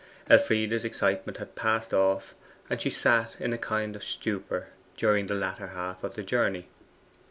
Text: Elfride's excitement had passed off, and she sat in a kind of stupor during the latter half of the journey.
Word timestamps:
Elfride's 0.27 0.83
excitement 0.83 1.37
had 1.37 1.53
passed 1.53 1.93
off, 1.93 2.33
and 2.71 2.81
she 2.81 2.89
sat 2.89 3.39
in 3.39 3.53
a 3.53 3.57
kind 3.59 3.95
of 3.95 4.03
stupor 4.03 4.69
during 4.97 5.27
the 5.27 5.35
latter 5.35 5.67
half 5.67 6.03
of 6.03 6.15
the 6.15 6.23
journey. 6.23 6.67